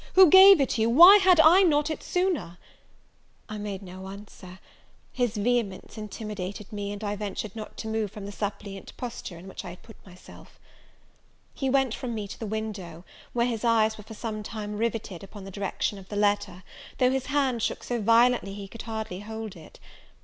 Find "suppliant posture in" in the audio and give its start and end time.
8.31-9.47